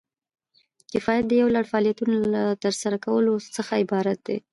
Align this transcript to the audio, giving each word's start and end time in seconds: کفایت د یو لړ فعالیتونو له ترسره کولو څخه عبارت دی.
کفایت 0.93 1.23
د 1.27 1.33
یو 1.41 1.47
لړ 1.55 1.63
فعالیتونو 1.71 2.17
له 2.33 2.43
ترسره 2.63 2.97
کولو 3.05 3.33
څخه 3.57 3.73
عبارت 3.83 4.17
دی. 4.27 4.37